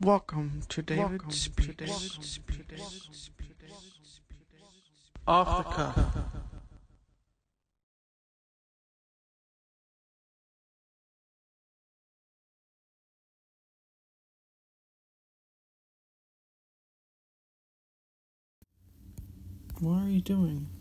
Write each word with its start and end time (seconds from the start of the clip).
Welcome 0.00 0.60
to 0.68 0.82
David 0.82 1.32
Speaks. 1.32 2.38
Off 5.26 5.64
the 5.64 5.70
cuff. 5.72 6.08
What 19.80 20.02
are 20.02 20.08
you 20.10 20.20
doing? 20.20 20.75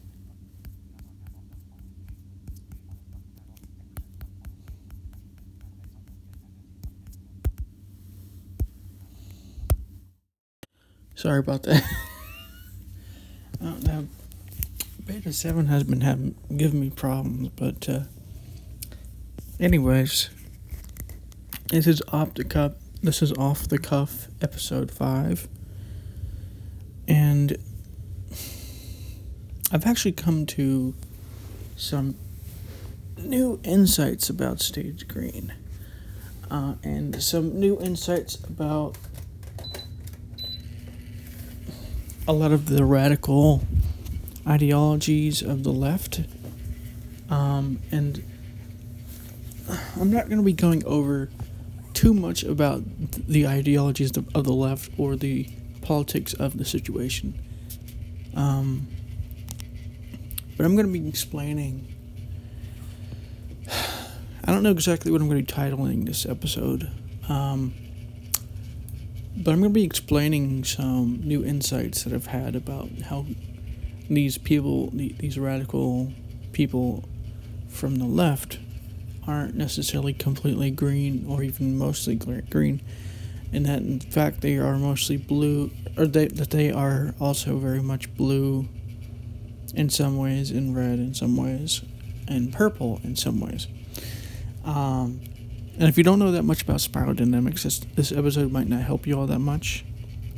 Sorry 11.15 11.39
about 11.39 11.63
that. 11.63 11.83
Know. 13.61 14.07
Beta 15.07 15.33
7 15.33 15.67
has 15.67 15.83
been 15.83 16.01
having 16.01 16.35
giving 16.55 16.79
me 16.79 16.89
problems, 16.91 17.49
but 17.55 17.87
uh, 17.89 18.01
anyways, 19.59 20.29
this 21.69 21.87
is 21.87 22.01
off 22.09 22.35
the 22.35 22.43
cuff. 22.43 22.73
This 23.01 23.21
is 23.21 23.31
off 23.33 23.67
the 23.67 23.79
cuff 23.79 24.27
episode 24.41 24.91
5. 24.91 25.47
And 27.07 27.57
I've 29.71 29.85
actually 29.85 30.11
come 30.11 30.45
to 30.47 30.93
some 31.75 32.15
new 33.17 33.59
insights 33.63 34.29
about 34.29 34.59
stage 34.59 35.07
green. 35.07 35.53
Uh, 36.51 36.75
and 36.83 37.21
some 37.23 37.59
new 37.59 37.79
insights 37.79 38.35
about 38.35 38.97
a 42.27 42.33
lot 42.33 42.51
of 42.51 42.67
the 42.67 42.83
radical 42.83 43.61
ideologies 44.47 45.41
of 45.41 45.63
the 45.63 45.71
left. 45.71 46.21
Um, 47.29 47.79
and 47.91 48.23
I'm 49.99 50.11
not 50.11 50.25
going 50.25 50.37
to 50.37 50.43
be 50.43 50.53
going 50.53 50.85
over 50.85 51.29
too 51.93 52.13
much 52.13 52.43
about 52.43 52.83
the 53.27 53.47
ideologies 53.47 54.11
of 54.17 54.43
the 54.43 54.53
left 54.53 54.91
or 54.97 55.15
the 55.15 55.49
politics 55.81 56.33
of 56.33 56.57
the 56.57 56.65
situation. 56.65 57.33
Um, 58.35 58.87
but 60.57 60.65
I'm 60.65 60.75
going 60.75 60.87
to 60.87 60.91
be 60.91 61.07
explaining. 61.07 61.87
I 64.47 64.51
don't 64.51 64.63
know 64.63 64.71
exactly 64.71 65.11
what 65.11 65.21
I'm 65.21 65.29
going 65.29 65.43
to 65.43 65.53
be 65.53 65.61
titling 65.61 66.05
this 66.05 66.25
episode. 66.25 66.91
Um, 67.27 67.73
but 69.37 69.51
I'm 69.51 69.59
going 69.59 69.63
to 69.63 69.69
be 69.69 69.83
explaining 69.83 70.63
some 70.63 71.19
new 71.23 71.43
insights 71.43 72.03
that 72.03 72.13
I've 72.13 72.27
had 72.27 72.55
about 72.55 72.89
how 73.09 73.25
these 74.09 74.37
people, 74.37 74.91
these 74.93 75.37
radical 75.37 76.13
people 76.53 77.03
from 77.67 77.95
the 77.97 78.05
left, 78.05 78.59
aren't 79.27 79.55
necessarily 79.55 80.13
completely 80.13 80.71
green 80.71 81.25
or 81.27 81.43
even 81.43 81.77
mostly 81.77 82.15
green, 82.15 82.81
and 83.51 83.65
that 83.65 83.79
in 83.79 83.99
fact 83.99 84.41
they 84.41 84.57
are 84.57 84.77
mostly 84.77 85.17
blue, 85.17 85.71
or 85.97 86.05
they, 86.05 86.27
that 86.27 86.51
they 86.51 86.71
are 86.71 87.13
also 87.19 87.57
very 87.57 87.81
much 87.81 88.13
blue 88.15 88.67
in 89.73 89.89
some 89.89 90.17
ways, 90.17 90.51
and 90.51 90.75
red 90.75 90.99
in 90.99 91.13
some 91.13 91.35
ways, 91.35 91.81
and 92.27 92.53
purple 92.53 93.01
in 93.03 93.15
some 93.15 93.41
ways. 93.41 93.67
Um, 94.63 95.21
and 95.77 95.89
if 95.89 95.97
you 95.97 96.03
don't 96.03 96.19
know 96.19 96.31
that 96.31 96.43
much 96.43 96.61
about 96.61 96.81
spiral 96.81 97.13
dynamics, 97.13 97.63
this, 97.63 97.79
this 97.79 98.11
episode 98.11 98.51
might 98.51 98.67
not 98.67 98.81
help 98.81 99.05
you 99.05 99.19
all 99.19 99.27
that 99.27 99.39
much. 99.39 99.83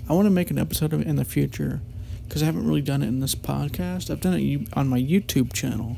I 0.10 0.14
want 0.14 0.26
to 0.26 0.32
make 0.32 0.50
an 0.50 0.58
episode 0.58 0.94
of 0.94 1.02
it 1.02 1.08
in 1.08 1.16
the 1.16 1.26
future 1.26 1.82
because 2.28 2.42
I 2.42 2.46
haven't 2.46 2.68
really 2.68 2.82
done 2.82 3.04
it 3.04 3.08
in 3.08 3.20
this 3.20 3.36
podcast. 3.36 4.10
I've 4.10 4.22
done 4.22 4.34
it 4.34 4.68
on 4.74 4.88
my 4.88 5.00
YouTube 5.00 5.54
channel, 5.54 5.98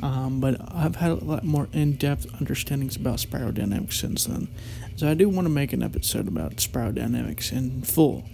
um, 0.00 0.40
but 0.40 0.56
I've 0.74 0.96
had 0.96 1.10
a 1.10 1.24
lot 1.24 1.44
more 1.44 1.68
in 1.72 1.94
depth 1.94 2.26
understandings 2.40 2.96
about 2.96 3.20
spiral 3.20 3.52
dynamics 3.52 4.00
since 4.00 4.24
then. 4.24 4.48
So 4.96 5.08
I 5.08 5.14
do 5.14 5.28
want 5.28 5.46
to 5.46 5.50
make 5.50 5.72
an 5.72 5.82
episode 5.82 6.26
about 6.26 6.58
spiral 6.58 6.92
dynamics 6.92 7.52
in 7.52 7.82
full 7.82 8.24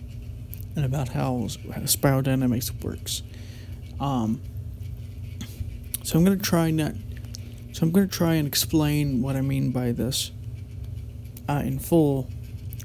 and 0.74 0.84
about 0.84 1.10
how, 1.10 1.48
how 1.74 1.84
spiral 1.84 2.22
dynamics 2.22 2.72
works. 2.82 3.22
Um, 4.00 4.40
so 6.02 6.18
I'm 6.18 6.24
going 6.24 6.38
to 6.38 6.44
try 6.44 6.70
not 6.70 6.94
so 7.74 7.82
I'm 7.82 7.90
going 7.90 8.08
to 8.08 8.16
try 8.16 8.34
and 8.34 8.46
explain 8.46 9.20
what 9.20 9.34
I 9.34 9.40
mean 9.40 9.72
by 9.72 9.90
this 9.90 10.30
uh, 11.48 11.60
in 11.64 11.80
full. 11.80 12.30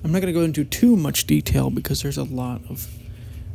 I'm 0.03 0.11
not 0.11 0.19
going 0.19 0.33
to 0.33 0.39
go 0.39 0.43
into 0.43 0.63
too 0.63 0.95
much 0.95 1.27
detail 1.27 1.69
because 1.69 2.01
there's 2.01 2.17
a 2.17 2.23
lot 2.23 2.61
of 2.71 2.87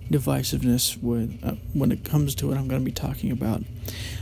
divisiveness 0.09 1.03
with 1.03 1.37
uh, 1.43 1.57
when 1.73 1.91
it 1.91 2.05
comes 2.05 2.37
to 2.37 2.47
what 2.47 2.57
I'm 2.57 2.69
going 2.69 2.81
to 2.81 2.85
be 2.85 2.93
talking 2.93 3.33
about. 3.33 3.65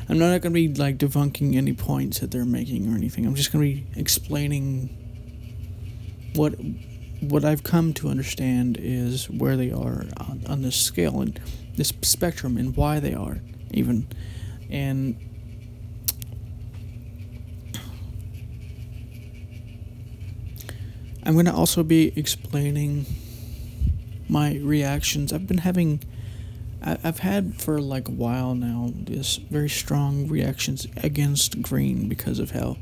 I'm 0.08 0.18
not 0.18 0.28
going 0.40 0.40
to 0.40 0.50
be 0.50 0.68
like 0.68 0.96
debunking 0.96 1.54
any 1.54 1.74
points 1.74 2.20
that 2.20 2.30
they're 2.30 2.46
making 2.46 2.90
or 2.90 2.96
anything. 2.96 3.26
I'm 3.26 3.34
just 3.34 3.52
going 3.52 3.62
to 3.62 3.74
be 3.74 4.00
explaining 4.00 4.88
what 6.34 6.54
what 7.20 7.44
I've 7.44 7.62
come 7.62 7.92
to 7.94 8.08
understand 8.08 8.78
is 8.80 9.28
where 9.28 9.58
they 9.58 9.70
are 9.70 10.06
on, 10.16 10.44
on 10.48 10.62
this 10.62 10.76
scale 10.76 11.20
and 11.20 11.38
this 11.76 11.92
spectrum 12.00 12.56
and 12.56 12.74
why 12.74 13.00
they 13.00 13.12
are 13.12 13.36
even 13.70 14.08
and 14.70 15.16
I'm 21.24 21.34
going 21.34 21.46
to 21.46 21.54
also 21.54 21.82
be 21.82 22.12
explaining 22.16 23.06
my 24.28 24.56
reactions. 24.56 25.32
I've 25.32 25.46
been 25.46 25.58
having, 25.58 26.02
I've 26.82 27.20
had 27.20 27.60
for 27.60 27.80
like 27.80 28.08
a 28.08 28.12
while 28.12 28.54
now, 28.54 28.92
this 28.94 29.36
very 29.36 29.68
strong 29.68 30.26
reactions 30.26 30.86
against 30.96 31.62
green 31.62 32.08
because 32.08 32.38
of 32.38 32.50
how 32.52 32.76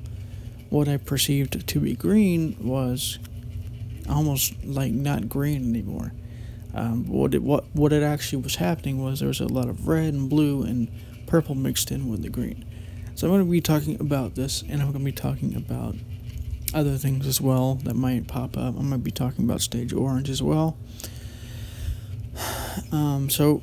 what 0.70 0.88
I 0.88 0.96
perceived 0.96 1.66
to 1.66 1.80
be 1.80 1.94
green 1.94 2.56
was 2.60 3.18
almost 4.08 4.54
like 4.64 4.92
not 4.92 5.28
green 5.28 5.68
anymore. 5.68 6.12
Um, 6.72 7.08
what 7.08 7.34
it 7.34 7.42
what 7.42 7.64
what 7.74 7.92
it 7.92 8.02
actually 8.02 8.42
was 8.42 8.54
happening 8.56 9.02
was 9.02 9.18
there 9.18 9.28
was 9.28 9.40
a 9.40 9.48
lot 9.48 9.68
of 9.68 9.88
red 9.88 10.14
and 10.14 10.30
blue 10.30 10.62
and 10.62 10.88
purple 11.26 11.56
mixed 11.56 11.90
in 11.90 12.08
with 12.08 12.22
the 12.22 12.28
green. 12.28 12.64
So 13.16 13.26
I'm 13.26 13.32
going 13.32 13.44
to 13.44 13.50
be 13.50 13.60
talking 13.60 14.00
about 14.00 14.36
this, 14.36 14.62
and 14.62 14.80
I'm 14.80 14.92
going 14.92 15.04
to 15.04 15.04
be 15.04 15.12
talking 15.12 15.56
about 15.56 15.96
other 16.74 16.96
things 16.96 17.26
as 17.26 17.40
well 17.40 17.76
that 17.84 17.94
might 17.94 18.26
pop 18.26 18.56
up. 18.56 18.76
I'm 18.76 18.88
going 18.88 18.92
to 18.92 18.98
be 18.98 19.10
talking 19.10 19.44
about 19.44 19.60
stage 19.60 19.92
orange 19.92 20.30
as 20.30 20.42
well. 20.42 20.76
Um, 22.92 23.28
so, 23.30 23.62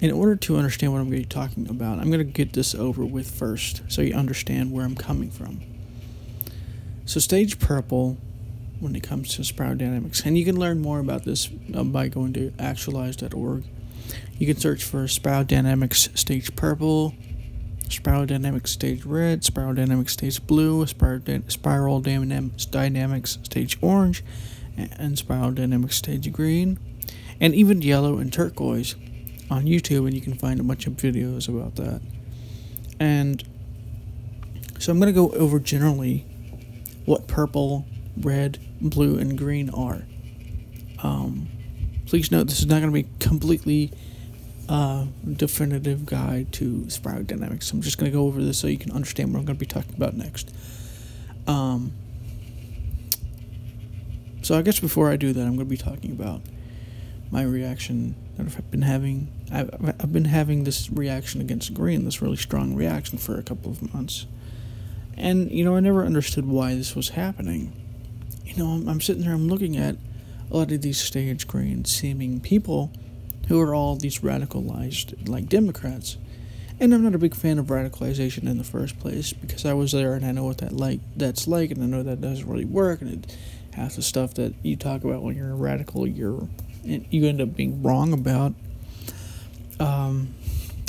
in 0.00 0.10
order 0.10 0.34
to 0.34 0.56
understand 0.56 0.92
what 0.92 1.00
I'm 1.00 1.10
going 1.10 1.22
to 1.22 1.28
be 1.28 1.32
talking 1.32 1.68
about, 1.68 1.98
I'm 1.98 2.10
going 2.10 2.18
to 2.18 2.24
get 2.24 2.54
this 2.54 2.74
over 2.74 3.04
with 3.04 3.30
first 3.30 3.82
so 3.88 4.02
you 4.02 4.14
understand 4.14 4.72
where 4.72 4.84
I'm 4.84 4.96
coming 4.96 5.30
from. 5.30 5.60
So, 7.04 7.20
stage 7.20 7.58
purple, 7.58 8.16
when 8.80 8.96
it 8.96 9.02
comes 9.02 9.34
to 9.36 9.44
spiral 9.44 9.76
dynamics, 9.76 10.22
and 10.24 10.36
you 10.36 10.44
can 10.44 10.58
learn 10.58 10.80
more 10.80 10.98
about 10.98 11.24
this 11.24 11.50
uh, 11.74 11.84
by 11.84 12.08
going 12.08 12.32
to 12.34 12.50
actualize.org. 12.52 13.64
You 14.38 14.46
can 14.46 14.56
search 14.56 14.82
for 14.82 15.06
spiral 15.06 15.44
dynamics 15.44 16.08
stage 16.14 16.56
purple 16.56 17.14
Spiral 17.92 18.26
Dynamics 18.26 18.70
Stage 18.70 19.04
Red, 19.04 19.44
Spiral 19.44 19.74
Dynamics 19.74 20.12
Stage 20.12 20.46
Blue, 20.46 20.86
Spiral, 20.86 21.22
Spiral 21.48 22.00
Dynamics 22.00 23.38
Stage 23.42 23.78
Orange, 23.80 24.24
and 24.76 25.18
Spiral 25.18 25.52
Dynamics 25.52 25.96
Stage 25.96 26.32
Green, 26.32 26.78
and 27.40 27.54
even 27.54 27.82
Yellow 27.82 28.18
and 28.18 28.32
Turquoise 28.32 28.94
on 29.50 29.64
YouTube, 29.64 30.06
and 30.06 30.14
you 30.14 30.20
can 30.20 30.34
find 30.34 30.60
a 30.60 30.62
bunch 30.62 30.86
of 30.86 30.94
videos 30.94 31.48
about 31.48 31.76
that. 31.76 32.00
And 32.98 33.42
so 34.78 34.92
I'm 34.92 34.98
going 34.98 35.12
to 35.12 35.20
go 35.20 35.30
over 35.30 35.58
generally 35.58 36.26
what 37.04 37.26
purple, 37.26 37.86
red, 38.16 38.58
blue, 38.80 39.18
and 39.18 39.36
green 39.36 39.68
are. 39.70 40.02
Um, 41.02 41.48
please 42.06 42.30
note 42.30 42.46
this 42.46 42.60
is 42.60 42.66
not 42.66 42.80
going 42.80 42.92
to 42.92 43.02
be 43.02 43.08
completely 43.18 43.90
uh, 44.70 45.04
definitive 45.28 46.06
guide 46.06 46.52
to 46.52 46.88
spiral 46.88 47.24
dynamics. 47.24 47.72
I'm 47.72 47.82
just 47.82 47.98
going 47.98 48.10
to 48.10 48.16
go 48.16 48.26
over 48.26 48.40
this 48.40 48.60
so 48.60 48.68
you 48.68 48.78
can 48.78 48.92
understand 48.92 49.32
what 49.32 49.40
I'm 49.40 49.44
going 49.44 49.56
to 49.56 49.60
be 49.60 49.66
talking 49.66 49.94
about 49.96 50.14
next. 50.14 50.54
Um, 51.48 51.92
so 54.42 54.56
I 54.56 54.62
guess 54.62 54.78
before 54.78 55.10
I 55.10 55.16
do 55.16 55.32
that, 55.32 55.40
I'm 55.40 55.56
going 55.56 55.58
to 55.58 55.64
be 55.64 55.76
talking 55.76 56.12
about 56.12 56.42
my 57.32 57.42
reaction 57.42 58.14
that 58.36 58.46
I've 58.46 58.70
been 58.70 58.82
having. 58.82 59.32
I've, 59.52 59.74
I've 60.00 60.12
been 60.12 60.26
having 60.26 60.62
this 60.62 60.88
reaction 60.88 61.40
against 61.40 61.74
green, 61.74 62.04
this 62.04 62.22
really 62.22 62.36
strong 62.36 62.76
reaction 62.76 63.18
for 63.18 63.36
a 63.36 63.42
couple 63.42 63.72
of 63.72 63.92
months. 63.92 64.26
And, 65.16 65.50
you 65.50 65.64
know, 65.64 65.74
I 65.74 65.80
never 65.80 66.04
understood 66.04 66.46
why 66.46 66.76
this 66.76 66.94
was 66.94 67.10
happening. 67.10 67.72
You 68.44 68.56
know, 68.56 68.68
I'm, 68.68 68.88
I'm 68.88 69.00
sitting 69.00 69.24
there, 69.24 69.34
I'm 69.34 69.48
looking 69.48 69.76
at 69.76 69.96
a 70.48 70.56
lot 70.56 70.70
of 70.70 70.80
these 70.80 71.00
stage 71.00 71.48
green 71.48 71.84
seeming 71.84 72.40
people 72.40 72.92
who 73.50 73.60
are 73.60 73.74
all 73.74 73.96
these 73.96 74.20
radicalized 74.20 75.28
like 75.28 75.48
Democrats. 75.48 76.16
And 76.78 76.94
I'm 76.94 77.02
not 77.02 77.16
a 77.16 77.18
big 77.18 77.34
fan 77.34 77.58
of 77.58 77.66
radicalization 77.66 78.48
in 78.48 78.58
the 78.58 78.64
first 78.64 79.00
place 79.00 79.32
because 79.32 79.66
I 79.66 79.72
was 79.72 79.90
there 79.90 80.14
and 80.14 80.24
I 80.24 80.30
know 80.30 80.44
what 80.44 80.58
that 80.58 80.72
like 80.72 81.00
that's 81.16 81.48
like 81.48 81.72
and 81.72 81.82
I 81.82 81.86
know 81.86 82.04
that 82.04 82.20
doesn't 82.20 82.48
really 82.48 82.64
work 82.64 83.00
and 83.00 83.24
it 83.24 83.36
half 83.72 83.96
the 83.96 84.02
stuff 84.02 84.34
that 84.34 84.54
you 84.62 84.76
talk 84.76 85.02
about 85.02 85.22
when 85.22 85.36
you're 85.36 85.50
a 85.50 85.56
radical, 85.56 86.06
you're 86.06 86.48
you 86.84 87.26
end 87.26 87.40
up 87.40 87.56
being 87.56 87.82
wrong 87.82 88.12
about. 88.12 88.54
Um, 89.80 90.32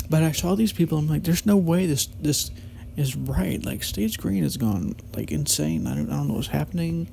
but 0.08 0.22
I 0.22 0.30
saw 0.30 0.54
these 0.54 0.72
people. 0.72 0.98
I'm 0.98 1.08
like, 1.08 1.24
there's 1.24 1.44
no 1.44 1.56
way 1.56 1.86
this 1.86 2.06
this 2.20 2.52
is 2.96 3.16
right. 3.16 3.62
Like 3.64 3.82
stage 3.82 4.18
green 4.18 4.44
has 4.44 4.56
gone 4.56 4.94
like 5.16 5.32
insane. 5.32 5.88
I 5.88 5.96
don't 5.96 6.08
I 6.08 6.16
don't 6.16 6.28
know 6.28 6.34
what's 6.34 6.46
happening, 6.46 7.08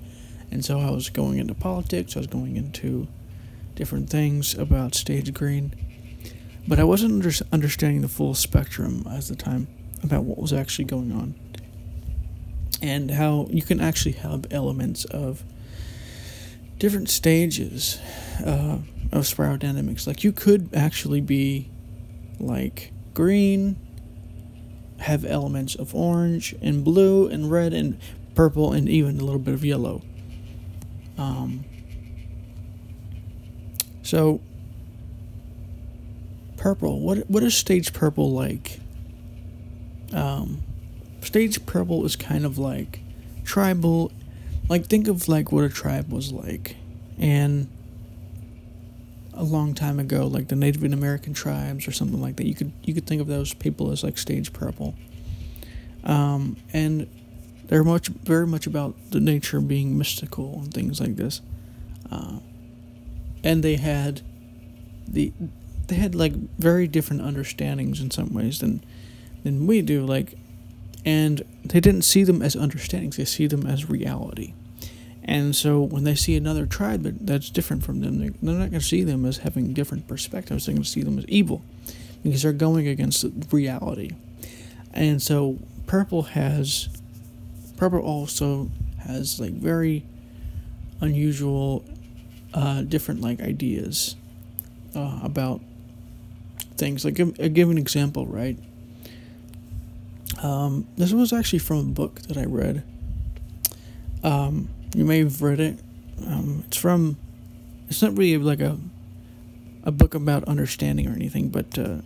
and 0.51 0.63
so 0.63 0.79
I 0.79 0.91
was 0.91 1.09
going 1.09 1.39
into 1.39 1.55
politics. 1.55 2.15
I 2.15 2.19
was 2.19 2.27
going 2.27 2.55
into 2.55 3.07
different 3.79 4.09
things 4.09 4.53
about 4.55 4.93
stage 4.93 5.33
green, 5.33 5.73
but 6.67 6.81
I 6.81 6.83
wasn't 6.83 7.13
under, 7.13 7.31
understanding 7.53 8.01
the 8.01 8.09
full 8.09 8.35
spectrum 8.35 9.07
at 9.09 9.23
the 9.23 9.37
time 9.37 9.69
about 10.03 10.25
what 10.25 10.37
was 10.37 10.51
actually 10.51 10.83
going 10.83 11.13
on, 11.13 11.33
and 12.81 13.09
how 13.09 13.47
you 13.49 13.61
can 13.61 13.79
actually 13.79 14.11
have 14.11 14.45
elements 14.51 15.05
of 15.05 15.45
different 16.77 17.09
stages 17.09 17.99
uh, 18.45 18.79
of 19.13 19.25
spiral 19.25 19.55
dynamics. 19.55 20.05
Like 20.05 20.25
you 20.25 20.33
could 20.33 20.71
actually 20.73 21.21
be 21.21 21.69
like 22.37 22.91
green, 23.13 23.77
have 24.99 25.23
elements 25.23 25.73
of 25.75 25.95
orange 25.95 26.53
and 26.61 26.83
blue 26.83 27.27
and 27.27 27.49
red 27.49 27.71
and 27.71 27.97
purple 28.35 28.73
and 28.73 28.89
even 28.89 29.21
a 29.21 29.23
little 29.23 29.39
bit 29.39 29.53
of 29.53 29.63
yellow. 29.63 30.01
Um, 31.17 31.63
so 34.09 34.41
purple. 36.57 36.99
What 36.99 37.29
what 37.29 37.43
is 37.43 37.55
stage 37.55 37.93
purple 37.93 38.31
like? 38.31 38.79
Um, 40.11 40.63
stage 41.21 41.63
purple 41.67 42.03
is 42.05 42.15
kind 42.15 42.43
of 42.43 42.57
like 42.57 43.01
tribal. 43.43 44.11
Like 44.67 44.87
think 44.87 45.07
of 45.07 45.27
like 45.27 45.51
what 45.51 45.63
a 45.63 45.69
tribe 45.69 46.11
was 46.11 46.31
like, 46.31 46.75
and 47.19 47.67
a 49.35 49.43
long 49.43 49.75
time 49.75 49.99
ago, 49.99 50.25
like 50.25 50.47
the 50.47 50.55
Native 50.55 50.83
American 50.83 51.35
tribes 51.35 51.87
or 51.87 51.91
something 51.91 52.19
like 52.19 52.37
that. 52.37 52.47
You 52.47 52.55
could 52.55 52.71
you 52.83 52.95
could 52.95 53.05
think 53.05 53.21
of 53.21 53.27
those 53.27 53.53
people 53.53 53.91
as 53.91 54.03
like 54.03 54.17
stage 54.17 54.53
purple, 54.53 54.95
um, 56.03 56.57
and 56.73 57.07
they're 57.65 57.83
much 57.83 58.07
very 58.07 58.47
much 58.47 58.65
about 58.65 58.95
the 59.11 59.19
nature 59.19 59.61
being 59.61 59.99
mystical 59.99 60.61
and 60.63 60.73
things 60.73 60.99
like 60.99 61.15
this, 61.15 61.41
uh, 62.11 62.39
and 63.43 63.63
they 63.63 63.75
had 63.75 64.21
the 65.07 65.31
they 65.87 65.95
had 65.95 66.13
like 66.13 66.33
very 66.57 66.87
different 66.87 67.21
understandings 67.21 67.99
in 67.99 68.11
some 68.11 68.33
ways 68.33 68.59
than 68.59 68.83
than 69.43 69.65
we 69.65 69.81
do 69.81 70.05
like 70.05 70.35
and 71.05 71.43
they 71.63 71.79
didn't 71.79 72.03
see 72.03 72.23
them 72.23 72.41
as 72.41 72.55
understandings 72.55 73.17
they 73.17 73.25
see 73.25 73.47
them 73.47 73.65
as 73.65 73.89
reality 73.89 74.53
and 75.29 75.55
so 75.55 75.81
when 75.81 76.05
they 76.05 76.15
see 76.15 76.35
another 76.35 76.65
tribe 76.65 77.03
that's 77.03 77.51
different 77.51 77.83
from 77.83 78.01
them, 78.01 78.17
they're, 78.17 78.31
not 78.41 78.71
going 78.71 78.71
to 78.71 78.81
see 78.81 79.03
them 79.03 79.27
as 79.27 79.37
having 79.37 79.73
different 79.73 80.07
perspectives. 80.07 80.65
They're 80.65 80.73
going 80.73 80.83
to 80.83 80.89
see 80.89 81.03
them 81.03 81.19
as 81.19 81.25
evil 81.25 81.61
because 82.23 82.41
they're 82.41 82.51
going 82.51 82.87
against 82.87 83.23
reality. 83.51 84.09
And 84.91 85.21
so 85.21 85.59
purple 85.85 86.23
has, 86.23 86.89
purple 87.77 87.99
also 87.99 88.71
has 89.05 89.39
like 89.39 89.53
very 89.53 90.03
unusual, 90.99 91.85
uh, 92.53 92.81
different 92.81 93.21
like 93.21 93.41
ideas 93.41 94.15
uh, 94.95 95.19
about 95.23 95.61
things. 96.77 97.05
Like, 97.05 97.15
give, 97.15 97.39
uh, 97.39 97.47
give 97.49 97.69
an 97.69 97.77
example, 97.77 98.25
right? 98.25 98.57
Um, 100.41 100.87
this 100.97 101.11
was 101.11 101.33
actually 101.33 101.59
from 101.59 101.79
a 101.79 101.83
book 101.83 102.21
that 102.23 102.37
I 102.37 102.45
read. 102.45 102.83
Um, 104.23 104.69
you 104.95 105.05
may 105.05 105.19
have 105.19 105.41
read 105.41 105.59
it. 105.59 105.79
Um, 106.25 106.63
it's 106.67 106.77
from. 106.77 107.17
It's 107.87 108.01
not 108.01 108.17
really 108.17 108.37
like 108.37 108.59
a 108.59 108.77
a 109.83 109.91
book 109.91 110.13
about 110.13 110.43
understanding 110.43 111.07
or 111.07 111.13
anything, 111.13 111.49
but 111.49 111.77
uh, 111.77 111.97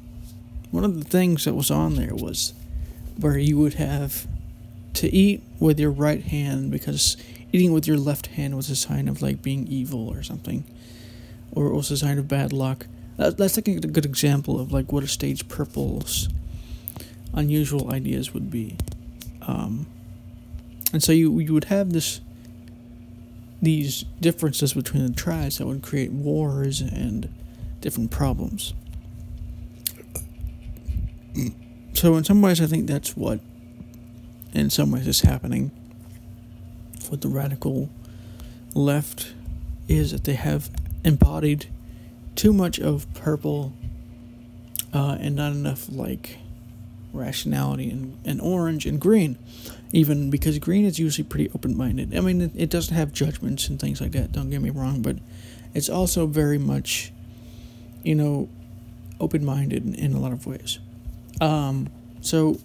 one 0.72 0.84
of 0.84 0.98
the 0.98 1.10
things 1.10 1.45
that 1.45 1.54
was 1.54 1.72
on 1.72 1.95
there 1.95 2.16
was 2.16 2.54
where 3.18 3.38
you 3.38 3.57
would 3.57 3.75
have 3.75 4.28
to 4.94 5.13
eat 5.13 5.44
with 5.60 5.80
your 5.80 5.92
right 5.92 6.24
hand 6.24 6.72
because 6.72 7.18
eating 7.53 7.71
with 7.71 7.88
your 7.88 7.97
left 7.97 8.27
hand 8.27 8.55
was 8.57 8.69
a 8.69 8.75
sign 8.75 9.07
of 9.07 9.21
like 9.21 9.41
being 9.41 9.67
evil 9.67 10.09
or 10.09 10.23
something, 10.23 10.65
or 11.51 11.67
it 11.67 11.73
was 11.73 11.91
a 11.91 11.97
sign 11.97 12.17
of 12.17 12.27
bad 12.27 12.51
luck. 12.51 12.88
That, 13.17 13.38
that's 13.38 13.55
like 13.55 13.67
a 13.67 13.79
good 13.79 14.05
example 14.05 14.59
of 14.59 14.73
like 14.73 14.91
what 14.91 15.03
a 15.03 15.07
stage 15.07 15.47
purple's 15.47 16.27
unusual 17.33 17.94
ideas 17.94 18.33
would 18.33 18.50
be. 18.50 18.75
Um, 19.44 19.85
and 20.91 21.03
so 21.03 21.11
you 21.11 21.39
you 21.39 21.53
would 21.53 21.65
have 21.65 21.94
this 21.94 22.21
these 23.61 24.03
differences 24.19 24.73
between 24.73 25.06
the 25.06 25.13
tribes 25.13 25.59
that 25.59 25.67
would 25.67 25.83
create 25.83 26.11
wars 26.11 26.81
and 26.81 27.29
different 27.79 28.11
problems. 28.11 28.73
So, 31.94 32.15
in 32.15 32.23
some 32.25 32.41
ways, 32.41 32.59
I 32.59 32.65
think 32.65 32.88
that's 32.88 33.15
what, 33.15 33.39
in 34.51 34.69
some 34.69 34.91
ways, 34.91 35.07
is 35.07 35.21
happening 35.21 35.71
with 37.09 37.21
the 37.21 37.27
radical 37.27 37.89
left 38.73 39.33
is 39.88 40.11
that 40.11 40.23
they 40.23 40.33
have 40.33 40.69
embodied 41.03 41.67
too 42.35 42.53
much 42.53 42.79
of 42.79 43.11
purple 43.13 43.73
uh, 44.94 45.17
and 45.19 45.35
not 45.35 45.51
enough 45.51 45.88
like 45.89 46.38
rationality 47.11 47.89
and, 47.89 48.17
and 48.25 48.41
orange 48.41 48.85
and 48.85 49.00
green 49.00 49.38
even 49.94 50.31
because 50.31 50.57
green 50.57 50.83
is 50.85 51.00
usually 51.00 51.23
pretty 51.23 51.50
open 51.53 51.77
minded. 51.77 52.17
I 52.17 52.19
mean, 52.19 52.41
it, 52.41 52.51
it 52.55 52.69
doesn't 52.69 52.95
have 52.95 53.13
judgments 53.13 53.69
and 53.69 53.79
things 53.79 54.01
like 54.01 54.11
that, 54.11 54.31
don't 54.31 54.49
get 54.49 54.61
me 54.61 54.71
wrong, 54.71 55.01
but 55.01 55.17
it's 55.75 55.88
also 55.88 56.25
very 56.25 56.57
much, 56.57 57.13
you 58.01 58.15
know, 58.15 58.49
open 59.19 59.45
minded 59.45 59.85
in, 59.85 59.94
in, 59.94 60.13
a 60.13 60.19
lot 60.19 60.33
of 60.33 60.47
ways. 60.47 60.79
Um, 61.39 61.89
so, 62.21 62.57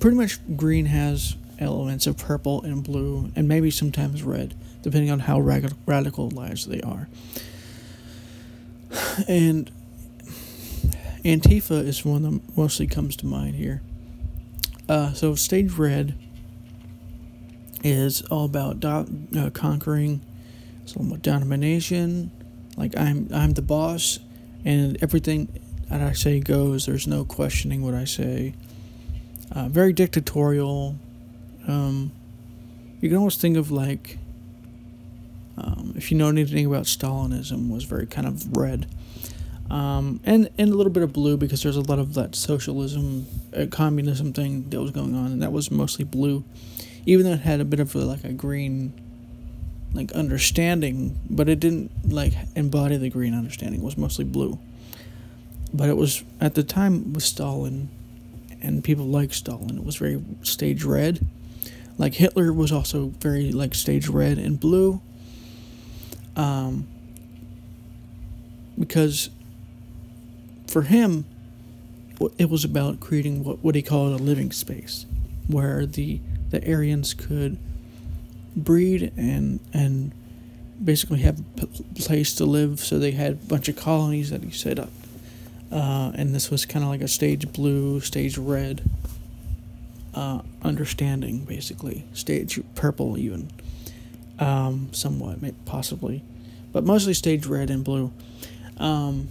pretty 0.00 0.16
much 0.16 0.38
green 0.56 0.86
has 0.86 1.36
elements 1.58 2.06
of 2.06 2.16
purple 2.16 2.62
and 2.62 2.82
blue, 2.82 3.30
and 3.36 3.48
maybe 3.48 3.70
sometimes 3.70 4.22
red, 4.22 4.54
depending 4.82 5.10
on 5.10 5.20
how 5.20 5.40
radical, 5.40 5.76
radicalized 5.86 6.66
they 6.66 6.80
are. 6.82 7.08
And 9.28 9.70
Antifa 11.24 11.84
is 11.84 12.04
one 12.04 12.22
that 12.22 12.56
mostly 12.56 12.86
comes 12.86 13.16
to 13.16 13.26
mind 13.26 13.56
here. 13.56 13.82
Uh, 14.88 15.12
so 15.14 15.34
stage 15.34 15.72
red 15.72 16.14
is 17.82 18.22
all 18.22 18.44
about 18.44 18.80
do- 18.80 19.38
uh, 19.38 19.50
conquering, 19.50 20.20
some 20.84 21.08
domination. 21.20 22.30
Like 22.76 22.96
I'm, 22.96 23.28
I'm 23.32 23.52
the 23.52 23.62
boss, 23.62 24.18
and 24.64 24.98
everything 25.02 25.48
that 25.88 26.00
I 26.00 26.12
say 26.12 26.40
goes. 26.40 26.86
There's 26.86 27.06
no 27.06 27.24
questioning 27.24 27.82
what 27.82 27.94
I 27.94 28.04
say. 28.04 28.54
Uh, 29.52 29.68
very 29.68 29.92
dictatorial. 29.92 30.96
Um, 31.66 32.12
you 33.00 33.08
can 33.08 33.18
almost 33.18 33.40
think 33.40 33.56
of 33.56 33.70
like, 33.70 34.18
um, 35.56 35.94
if 35.96 36.10
you 36.10 36.18
know 36.18 36.28
anything 36.28 36.66
about 36.66 36.84
Stalinism, 36.84 37.70
was 37.70 37.84
very 37.84 38.06
kind 38.06 38.26
of 38.26 38.56
red 38.56 38.86
um, 39.70 40.20
and 40.24 40.50
and 40.58 40.70
a 40.70 40.74
little 40.74 40.92
bit 40.92 41.02
of 41.02 41.12
blue 41.12 41.36
because 41.36 41.62
there's 41.62 41.76
a 41.76 41.80
lot 41.80 41.98
of 41.98 42.14
that 42.14 42.34
socialism, 42.34 43.26
uh, 43.56 43.66
communism 43.70 44.32
thing 44.32 44.68
that 44.70 44.80
was 44.80 44.90
going 44.90 45.14
on, 45.14 45.32
and 45.32 45.42
that 45.42 45.52
was 45.52 45.70
mostly 45.70 46.04
blue, 46.04 46.44
even 47.06 47.24
though 47.24 47.32
it 47.32 47.40
had 47.40 47.60
a 47.60 47.64
bit 47.64 47.80
of 47.80 47.94
a, 47.94 47.98
like 48.00 48.24
a 48.24 48.32
green, 48.32 48.92
like 49.94 50.12
understanding, 50.12 51.18
but 51.30 51.48
it 51.48 51.60
didn't 51.60 51.90
like 52.12 52.34
embody 52.54 52.96
the 52.98 53.08
green 53.08 53.34
understanding. 53.34 53.80
It 53.80 53.84
was 53.84 53.96
mostly 53.96 54.24
blue. 54.24 54.58
But 55.72 55.88
it 55.88 55.96
was 55.96 56.22
at 56.40 56.54
the 56.54 56.62
time 56.62 57.14
with 57.14 57.24
Stalin, 57.24 57.88
and 58.60 58.84
people 58.84 59.06
like 59.06 59.32
Stalin. 59.32 59.78
It 59.78 59.84
was 59.84 59.96
very 59.96 60.22
stage 60.42 60.84
red. 60.84 61.26
Like 61.96 62.14
Hitler 62.14 62.52
was 62.52 62.72
also 62.72 63.12
very 63.20 63.52
like 63.52 63.74
stage 63.74 64.08
red 64.08 64.38
and 64.38 64.58
blue. 64.58 65.00
Um, 66.36 66.88
because 68.78 69.30
for 70.66 70.82
him, 70.82 71.24
it 72.38 72.50
was 72.50 72.64
about 72.64 73.00
creating 73.00 73.44
what, 73.44 73.62
what 73.62 73.74
he 73.74 73.82
called 73.82 74.18
a 74.18 74.22
living 74.22 74.50
space, 74.50 75.06
where 75.46 75.86
the 75.86 76.20
the 76.50 76.68
Aryans 76.70 77.14
could 77.14 77.58
breed 78.56 79.12
and 79.16 79.60
and 79.72 80.12
basically 80.82 81.20
have 81.20 81.40
a 81.60 81.66
place 81.94 82.34
to 82.34 82.44
live. 82.44 82.80
So 82.80 82.98
they 82.98 83.12
had 83.12 83.32
a 83.32 83.36
bunch 83.36 83.68
of 83.68 83.76
colonies 83.76 84.30
that 84.30 84.42
he 84.42 84.50
set 84.50 84.78
up, 84.78 84.90
uh, 85.70 86.12
and 86.14 86.34
this 86.34 86.50
was 86.50 86.66
kind 86.66 86.84
of 86.84 86.90
like 86.90 87.02
a 87.02 87.08
stage 87.08 87.52
blue, 87.52 88.00
stage 88.00 88.36
red 88.36 88.82
uh, 90.14 90.40
understanding, 90.62 91.44
basically 91.44 92.04
stage 92.12 92.60
purple 92.74 93.18
even, 93.18 93.50
um, 94.38 94.88
somewhat 94.92 95.38
possibly, 95.64 96.22
but 96.72 96.84
mostly 96.84 97.14
stage 97.14 97.46
red 97.46 97.70
and 97.70 97.84
blue. 97.84 98.12
Um, 98.78 99.28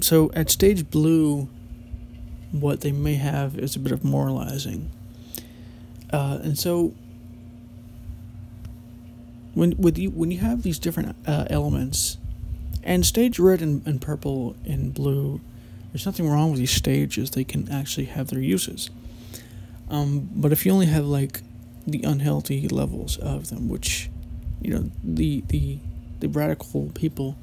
so 0.00 0.30
at 0.34 0.50
stage 0.50 0.90
blue, 0.90 1.48
what 2.52 2.80
they 2.80 2.92
may 2.92 3.14
have 3.14 3.58
is 3.58 3.76
a 3.76 3.78
bit 3.78 3.92
of 3.92 4.04
moralizing. 4.04 4.90
Uh, 6.12 6.40
and 6.42 6.58
so 6.58 6.92
when 9.54 9.76
with 9.76 9.98
you 9.98 10.10
when 10.10 10.30
you 10.30 10.38
have 10.38 10.62
these 10.62 10.78
different 10.78 11.14
uh, 11.26 11.46
elements, 11.50 12.18
and 12.82 13.06
stage 13.06 13.38
red 13.38 13.62
and, 13.62 13.86
and 13.86 14.00
purple 14.00 14.56
and 14.64 14.92
blue, 14.92 15.40
there's 15.92 16.06
nothing 16.06 16.28
wrong 16.28 16.50
with 16.50 16.60
these 16.60 16.70
stages. 16.70 17.30
They 17.30 17.44
can 17.44 17.70
actually 17.70 18.06
have 18.06 18.28
their 18.28 18.40
uses. 18.40 18.90
Um, 19.88 20.28
but 20.32 20.52
if 20.52 20.64
you 20.64 20.72
only 20.72 20.86
have 20.86 21.04
like 21.04 21.40
the 21.86 22.02
unhealthy 22.02 22.68
levels 22.68 23.16
of 23.18 23.50
them, 23.50 23.68
which, 23.68 24.08
you 24.60 24.72
know, 24.72 24.90
the 25.02 25.42
the 25.48 25.78
the 26.20 26.28
radical 26.28 26.90
people, 26.94 27.36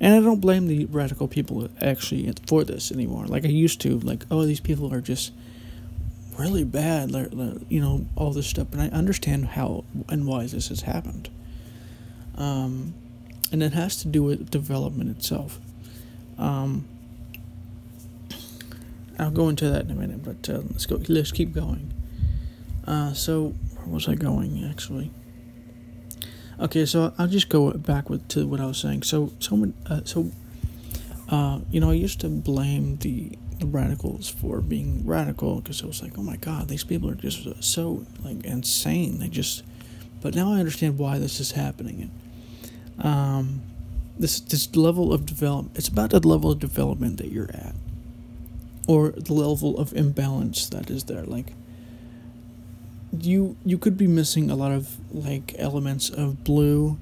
and 0.00 0.14
I 0.14 0.20
don't 0.20 0.40
blame 0.40 0.66
the 0.66 0.84
radical 0.86 1.28
people 1.28 1.68
actually 1.80 2.32
for 2.46 2.64
this 2.64 2.92
anymore. 2.92 3.26
Like 3.26 3.44
I 3.44 3.48
used 3.48 3.80
to, 3.82 3.98
like 4.00 4.24
oh 4.30 4.44
these 4.44 4.60
people 4.60 4.92
are 4.92 5.00
just 5.00 5.32
really 6.38 6.64
bad, 6.64 7.10
you 7.68 7.80
know, 7.80 8.06
all 8.16 8.32
this 8.32 8.46
stuff. 8.46 8.68
But 8.70 8.80
I 8.80 8.86
understand 8.88 9.46
how 9.46 9.84
and 10.08 10.26
why 10.26 10.46
this 10.46 10.68
has 10.68 10.82
happened. 10.82 11.30
Um, 12.36 12.94
and 13.50 13.62
it 13.62 13.72
has 13.72 13.96
to 14.02 14.08
do 14.08 14.22
with 14.22 14.50
development 14.50 15.16
itself. 15.16 15.58
Um, 16.36 16.86
I'll 19.18 19.30
go 19.30 19.48
into 19.48 19.68
that 19.68 19.84
in 19.84 19.90
a 19.90 19.94
minute, 19.94 20.22
but 20.22 20.48
uh, 20.48 20.62
let's 20.70 20.86
go. 20.86 21.00
Let's 21.08 21.32
keep 21.32 21.52
going. 21.52 21.92
Uh, 22.86 23.12
so 23.12 23.54
where 23.76 23.94
was 23.94 24.08
I 24.08 24.14
going 24.14 24.64
actually? 24.64 25.10
Okay, 26.60 26.86
so 26.86 27.12
I'll 27.18 27.28
just 27.28 27.48
go 27.48 27.70
back 27.72 28.10
with, 28.10 28.26
to 28.28 28.46
what 28.46 28.60
I 28.60 28.66
was 28.66 28.78
saying. 28.78 29.04
So, 29.04 29.32
so, 29.38 29.72
uh, 29.86 30.00
so, 30.04 30.32
uh, 31.28 31.60
you 31.70 31.80
know, 31.80 31.90
I 31.90 31.94
used 31.94 32.20
to 32.22 32.28
blame 32.28 32.96
the, 32.96 33.38
the 33.60 33.66
radicals 33.66 34.28
for 34.28 34.60
being 34.60 35.06
radical 35.06 35.60
because 35.60 35.84
I 35.84 35.86
was 35.86 36.02
like, 36.02 36.18
oh 36.18 36.22
my 36.22 36.36
god, 36.36 36.66
these 36.68 36.82
people 36.82 37.08
are 37.10 37.14
just 37.14 37.62
so 37.62 38.04
like 38.24 38.44
insane. 38.44 39.20
They 39.20 39.28
just, 39.28 39.62
but 40.20 40.34
now 40.34 40.52
I 40.52 40.58
understand 40.58 40.98
why 40.98 41.20
this 41.20 41.38
is 41.38 41.52
happening. 41.52 42.10
Um, 42.98 43.62
this 44.18 44.40
this 44.40 44.74
level 44.74 45.12
of 45.12 45.26
development. 45.26 45.78
It's 45.78 45.88
about 45.88 46.10
the 46.10 46.26
level 46.26 46.50
of 46.50 46.58
development 46.58 47.18
that 47.18 47.30
you're 47.30 47.50
at, 47.54 47.74
or 48.88 49.10
the 49.10 49.34
level 49.34 49.78
of 49.78 49.92
imbalance 49.92 50.68
that 50.70 50.90
is 50.90 51.04
there. 51.04 51.22
Like 51.22 51.52
you 53.12 53.56
you 53.64 53.78
could 53.78 53.96
be 53.96 54.06
missing 54.06 54.50
a 54.50 54.56
lot 54.56 54.72
of 54.72 54.96
like 55.14 55.54
elements 55.58 56.10
of 56.10 56.42
blue 56.42 56.98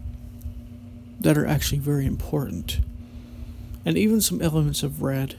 that 1.20 1.38
are 1.38 1.46
actually 1.46 1.78
very 1.78 2.04
important 2.04 2.80
and 3.84 3.96
even 3.96 4.20
some 4.20 4.40
elements 4.42 4.82
of 4.82 5.02
red 5.02 5.36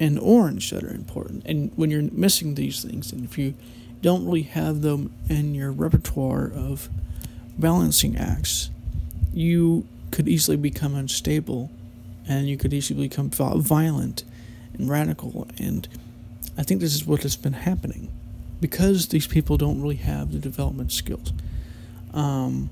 and 0.00 0.18
orange 0.18 0.70
that 0.70 0.82
are 0.82 0.94
important 0.94 1.42
and 1.44 1.70
when 1.76 1.90
you're 1.90 2.02
missing 2.12 2.54
these 2.54 2.82
things 2.82 3.12
and 3.12 3.24
if 3.24 3.36
you 3.36 3.54
don't 4.00 4.24
really 4.24 4.42
have 4.42 4.82
them 4.82 5.12
in 5.28 5.54
your 5.54 5.70
repertoire 5.70 6.50
of 6.54 6.88
balancing 7.58 8.16
acts 8.16 8.70
you 9.34 9.86
could 10.10 10.28
easily 10.28 10.56
become 10.56 10.94
unstable 10.94 11.70
and 12.26 12.48
you 12.48 12.56
could 12.56 12.72
easily 12.72 13.06
become 13.08 13.28
violent 13.30 14.24
and 14.74 14.88
radical 14.88 15.46
and 15.58 15.88
i 16.58 16.62
think 16.62 16.80
this 16.80 16.94
is 16.94 17.06
what 17.06 17.22
has 17.22 17.36
been 17.36 17.52
happening 17.52 18.10
because 18.62 19.08
these 19.08 19.26
people 19.26 19.58
don't 19.58 19.82
really 19.82 19.96
have 19.96 20.32
the 20.32 20.38
development 20.38 20.92
skills. 20.92 21.32
Um, 22.14 22.70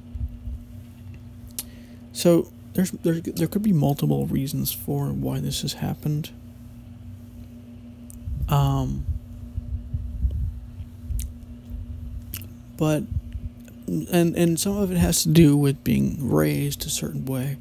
so 2.12 2.48
there's 2.74 2.92
there, 2.92 3.14
there 3.14 3.48
could 3.48 3.64
be 3.64 3.72
multiple 3.72 4.26
reasons 4.26 4.72
for 4.72 5.08
why 5.08 5.40
this 5.40 5.62
has 5.62 5.74
happened. 5.74 6.30
Um, 8.48 9.04
but 12.76 13.02
and 13.88 14.36
and 14.36 14.60
some 14.60 14.76
of 14.76 14.92
it 14.92 14.96
has 14.96 15.24
to 15.24 15.28
do 15.28 15.56
with 15.56 15.82
being 15.82 16.30
raised 16.30 16.86
a 16.86 16.90
certain 16.90 17.24
way. 17.24 17.56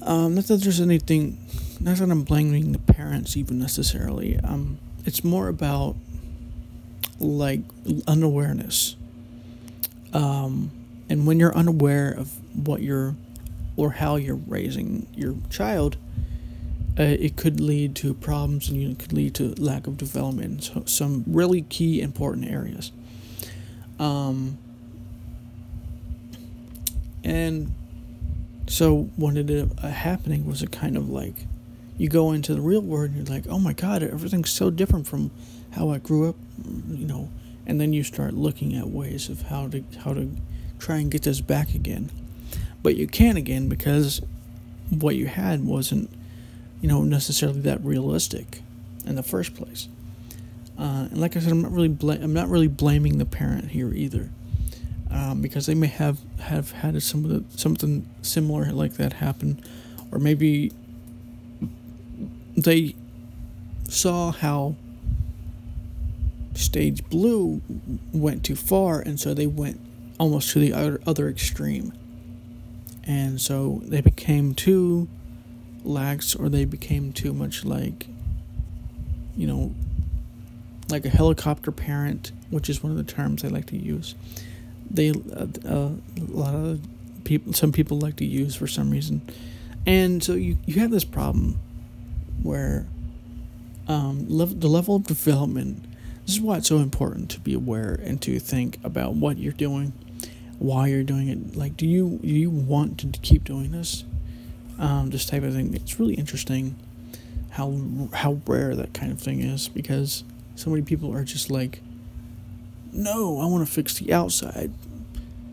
Um, 0.00 0.36
not 0.36 0.44
that 0.44 0.62
there's 0.62 0.80
anything, 0.80 1.36
not 1.80 1.96
that 1.96 2.10
I'm 2.10 2.22
blaming 2.22 2.72
the 2.72 2.78
parents 2.78 3.36
even 3.36 3.58
necessarily. 3.58 4.38
Um, 4.42 4.78
it's 5.04 5.22
more 5.22 5.48
about 5.48 5.96
like 7.20 7.60
unawareness. 8.06 8.96
Um, 10.12 10.70
and 11.08 11.26
when 11.26 11.38
you're 11.38 11.54
unaware 11.54 12.12
of 12.12 12.32
what 12.66 12.82
you're 12.82 13.14
or 13.76 13.92
how 13.92 14.16
you're 14.16 14.36
raising 14.36 15.06
your 15.14 15.36
child, 15.50 15.96
uh, 16.98 17.02
it 17.02 17.36
could 17.36 17.60
lead 17.60 17.94
to 17.94 18.12
problems 18.12 18.68
and 18.68 18.82
it 18.82 18.98
could 18.98 19.12
lead 19.12 19.34
to 19.36 19.54
lack 19.54 19.86
of 19.86 19.96
development 19.96 20.70
in 20.74 20.86
some 20.86 21.24
really 21.26 21.62
key 21.62 22.00
important 22.00 22.50
areas. 22.50 22.90
Um, 24.00 24.58
and 27.22 27.72
so 28.66 29.10
what 29.16 29.36
ended 29.36 29.70
up 29.70 29.78
happening 29.80 30.44
was 30.44 30.62
a 30.62 30.66
kind 30.66 30.96
of 30.96 31.08
like 31.08 31.46
you 31.98 32.08
go 32.08 32.32
into 32.32 32.54
the 32.54 32.60
real 32.60 32.80
world 32.80 33.10
and 33.10 33.16
you're 33.16 33.36
like, 33.36 33.46
oh 33.48 33.58
my 33.58 33.72
God, 33.72 34.02
everything's 34.02 34.50
so 34.50 34.70
different 34.70 35.06
from 35.06 35.30
how 35.72 35.90
I 35.90 35.98
grew 35.98 36.28
up, 36.28 36.36
you 36.64 37.06
know, 37.06 37.30
and 37.66 37.80
then 37.80 37.92
you 37.92 38.02
start 38.02 38.32
looking 38.32 38.74
at 38.74 38.88
ways 38.88 39.28
of 39.28 39.42
how 39.42 39.68
to 39.68 39.84
how 40.04 40.14
to 40.14 40.30
try 40.78 40.98
and 40.98 41.10
get 41.10 41.22
this 41.22 41.40
back 41.40 41.74
again. 41.74 42.10
But 42.82 42.96
you 42.96 43.06
can't 43.08 43.36
again 43.36 43.68
because 43.68 44.22
what 44.88 45.16
you 45.16 45.26
had 45.26 45.64
wasn't, 45.64 46.08
you 46.80 46.88
know, 46.88 47.02
necessarily 47.02 47.60
that 47.62 47.84
realistic 47.84 48.62
in 49.04 49.16
the 49.16 49.22
first 49.22 49.54
place. 49.54 49.88
Uh, 50.78 51.08
and 51.10 51.18
like 51.18 51.36
I 51.36 51.40
said, 51.40 51.50
I'm 51.50 51.62
not 51.62 51.72
really 51.72 51.88
bla- 51.88 52.20
I'm 52.22 52.32
not 52.32 52.48
really 52.48 52.68
blaming 52.68 53.18
the 53.18 53.26
parent 53.26 53.72
here 53.72 53.92
either, 53.92 54.30
um, 55.10 55.42
because 55.42 55.66
they 55.66 55.74
may 55.74 55.88
have 55.88 56.20
have 56.38 56.70
had 56.70 57.02
some 57.02 57.24
of 57.24 57.30
the, 57.30 57.58
something 57.58 58.08
similar 58.22 58.72
like 58.72 58.94
that 58.94 59.14
happen, 59.14 59.60
or 60.12 60.20
maybe 60.20 60.70
they 62.64 62.94
saw 63.88 64.32
how 64.32 64.74
stage 66.54 67.08
blue 67.08 67.62
went 68.12 68.44
too 68.44 68.56
far, 68.56 69.00
and 69.00 69.18
so 69.18 69.32
they 69.32 69.46
went 69.46 69.80
almost 70.18 70.50
to 70.50 70.58
the 70.58 70.72
other, 70.72 71.28
extreme. 71.28 71.92
And 73.04 73.40
so 73.40 73.80
they 73.84 74.00
became 74.00 74.54
too 74.54 75.08
lax, 75.84 76.34
or 76.34 76.48
they 76.48 76.64
became 76.64 77.12
too 77.12 77.32
much 77.32 77.64
like, 77.64 78.08
you 79.36 79.46
know, 79.46 79.74
like 80.88 81.04
a 81.04 81.10
helicopter 81.10 81.70
parent, 81.70 82.32
which 82.50 82.68
is 82.68 82.82
one 82.82 82.90
of 82.90 82.98
the 82.98 83.10
terms 83.12 83.44
I 83.44 83.48
like 83.48 83.66
to 83.66 83.76
use. 83.76 84.14
They, 84.90 85.10
uh, 85.10 85.46
uh, 85.66 85.90
a 85.90 86.30
lot 86.30 86.54
of 86.54 86.80
people, 87.24 87.52
some 87.52 87.72
people 87.72 87.98
like 87.98 88.16
to 88.16 88.24
use 88.24 88.56
for 88.56 88.66
some 88.66 88.90
reason. 88.90 89.22
And 89.86 90.22
so 90.22 90.34
you, 90.34 90.58
you 90.66 90.80
have 90.80 90.90
this 90.90 91.04
problem 91.04 91.58
where 92.42 92.86
um, 93.86 94.26
the 94.28 94.68
level 94.68 94.96
of 94.96 95.04
development 95.04 95.84
this 96.28 96.36
is 96.36 96.42
why 96.42 96.58
it's 96.58 96.68
so 96.68 96.76
important 96.76 97.30
to 97.30 97.40
be 97.40 97.54
aware 97.54 97.98
and 98.04 98.20
to 98.20 98.38
think 98.38 98.78
about 98.84 99.14
what 99.14 99.38
you're 99.38 99.50
doing, 99.50 99.94
why 100.58 100.88
you're 100.88 101.02
doing 101.02 101.28
it. 101.28 101.56
Like, 101.56 101.74
do 101.74 101.86
you 101.86 102.18
do 102.20 102.28
you 102.28 102.50
want 102.50 102.98
to 102.98 103.06
keep 103.20 103.44
doing 103.44 103.70
this? 103.72 104.04
Um, 104.78 105.08
this 105.08 105.24
type 105.24 105.42
of 105.42 105.54
thing. 105.54 105.72
It's 105.72 105.98
really 105.98 106.12
interesting 106.16 106.76
how 107.52 108.10
how 108.12 108.42
rare 108.46 108.76
that 108.76 108.92
kind 108.92 109.10
of 109.10 109.18
thing 109.18 109.40
is 109.40 109.68
because 109.68 110.22
so 110.54 110.68
many 110.68 110.82
people 110.82 111.14
are 111.14 111.24
just 111.24 111.50
like, 111.50 111.80
no, 112.92 113.40
I 113.40 113.46
want 113.46 113.66
to 113.66 113.72
fix 113.72 113.98
the 113.98 114.12
outside. 114.12 114.70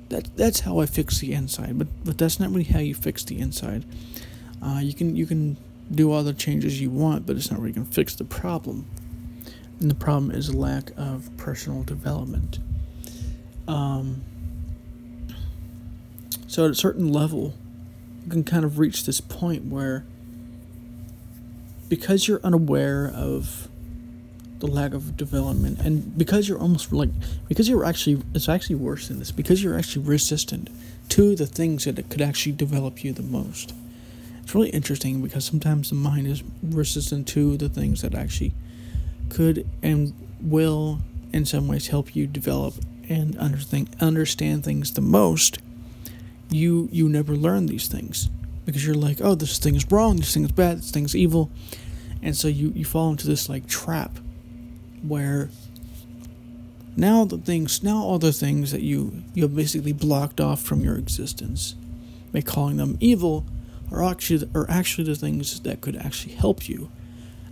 That 0.10 0.36
that's 0.36 0.60
how 0.60 0.80
I 0.80 0.88
fix 0.88 1.20
the 1.20 1.32
inside, 1.32 1.80
but 1.80 1.88
but 2.04 2.18
that's 2.18 2.38
not 2.38 2.50
really 2.50 2.66
how 2.66 2.80
you 2.80 2.96
fix 2.96 3.24
the 3.24 3.40
inside. 3.40 3.86
Uh, 4.62 4.80
you 4.84 4.94
can 4.94 5.16
you 5.16 5.26
can 5.26 5.56
do 5.92 6.12
all 6.12 6.24
the 6.24 6.34
changes 6.34 6.82
you 6.82 6.90
want, 6.90 7.26
but 7.26 7.36
it's 7.36 7.52
not 7.52 7.60
really 7.60 7.74
going 7.74 7.88
to 7.88 7.94
fix 7.94 8.16
the 8.16 8.24
problem. 8.24 8.88
And 9.80 9.92
the 9.92 9.96
problem 9.96 10.32
is 10.32 10.50
a 10.50 10.58
lack 10.58 10.92
of 10.98 11.30
personal 11.38 11.84
development. 11.84 12.60
Um, 13.68 14.24
so 16.48 16.66
at 16.66 16.72
a 16.72 16.76
certain 16.76 17.12
level, 17.12 17.54
you 18.24 18.32
can 18.32 18.44
kind 18.44 18.64
of 18.64 18.80
reach 18.80 19.06
this 19.06 19.22
point 19.22 19.66
where, 19.66 20.06
because 21.90 22.28
you're 22.28 22.40
unaware 22.44 23.12
of 23.14 23.68
the 24.60 24.68
lack 24.68 24.94
of 24.94 25.18
development, 25.18 25.80
and 25.82 26.18
because 26.18 26.48
you're 26.48 26.60
almost 26.60 26.92
like, 26.94 27.10
because 27.50 27.68
you're 27.68 27.86
actually, 27.86 28.24
it's 28.34 28.48
actually 28.48 28.78
worse 28.78 29.10
than 29.10 29.20
this, 29.20 29.32
because 29.32 29.62
you're 29.62 29.78
actually 29.78 30.06
resistant 30.06 30.70
to 31.10 31.36
the 31.36 31.46
things 31.46 31.84
that 31.84 32.10
could 32.10 32.22
actually 32.22 32.54
develop 32.54 33.04
you 33.04 33.12
the 33.12 33.22
most. 33.22 33.74
It's 34.46 34.54
really 34.54 34.70
interesting 34.70 35.24
because 35.24 35.44
sometimes 35.44 35.90
the 35.90 35.96
mind 35.96 36.28
is 36.28 36.44
resistant 36.62 37.28
to 37.30 37.58
the 37.58 37.68
things 37.68 38.04
that 38.04 38.14
actually 38.14 38.54
could 39.28 39.68
and 39.82 40.14
will 40.40 41.00
in 41.34 41.46
some 41.46 41.68
ways 41.68 41.88
help 41.88 42.16
you 42.16 42.28
develop 42.28 42.76
and 43.10 43.36
understand 43.40 43.96
understand 44.00 44.64
things 44.64 44.94
the 44.94 45.02
most. 45.02 45.58
You 46.52 46.90
you 46.92 47.10
never 47.10 47.36
learn 47.36 47.66
these 47.66 47.88
things 47.88 48.30
because 48.68 48.86
you're 48.86 48.94
like 48.94 49.18
oh 49.20 49.34
this 49.34 49.58
thing 49.58 49.74
is 49.74 49.92
wrong 49.92 50.18
this 50.18 50.36
thing 50.36 50.46
is 50.46 50.52
bad 50.52 50.78
this 50.78 50.92
thing 50.92 51.06
is 51.06 51.16
evil. 51.16 51.50
And 52.22 52.38
so 52.38 52.48
you 52.48 52.72
you 52.76 52.86
fall 52.86 53.10
into 53.10 53.26
this 53.26 53.50
like 53.50 53.66
trap 53.66 54.20
where 55.02 55.50
now 56.96 57.26
the 57.26 57.40
things, 57.40 57.82
now 57.82 57.98
all 57.98 58.20
the 58.20 58.32
things 58.32 58.72
that 58.72 58.82
you 58.82 59.24
you 59.34 59.42
have 59.42 59.56
basically 59.56 59.92
blocked 59.92 60.40
off 60.40 60.62
from 60.62 60.82
your 60.82 60.98
existence 60.98 61.74
by 62.32 62.42
calling 62.42 62.78
them 62.78 62.96
evil 63.00 63.44
are 63.92 64.04
actually 64.04 64.50
are 64.54 64.70
actually 64.70 65.06
the 65.06 65.16
things 65.16 65.60
that 65.62 65.82
could 65.82 65.96
actually 65.96 66.34
help 66.36 66.68
you. 66.68 66.90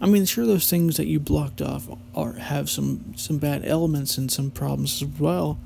I 0.02 0.06
mean, 0.06 0.26
sure, 0.26 0.46
those 0.46 0.70
things 0.70 0.98
that 0.98 1.08
you 1.08 1.20
blocked 1.20 1.62
off 1.62 1.88
are 2.14 2.34
have 2.34 2.70
some 2.70 3.14
some 3.16 3.38
bad 3.38 3.64
elements 3.66 4.18
and 4.18 4.32
some 4.32 4.52
problems 4.52 5.02
as 5.02 5.08
well. 5.20 5.60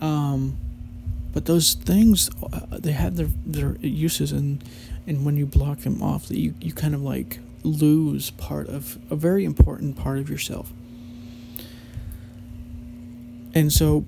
Um, 0.00 0.56
but 1.32 1.46
those 1.46 1.74
things, 1.74 2.30
uh, 2.52 2.60
they 2.70 2.92
have 2.92 3.16
their 3.16 3.28
their 3.44 3.76
uses, 3.80 4.32
and 4.32 4.62
and 5.06 5.24
when 5.24 5.36
you 5.36 5.46
block 5.46 5.80
them 5.80 6.02
off, 6.02 6.30
you 6.30 6.54
you 6.60 6.72
kind 6.72 6.94
of 6.94 7.02
like 7.02 7.40
lose 7.62 8.30
part 8.30 8.68
of 8.68 8.98
a 9.10 9.16
very 9.16 9.44
important 9.44 9.96
part 9.96 10.18
of 10.18 10.30
yourself. 10.30 10.72
And 13.54 13.72
so 13.72 14.04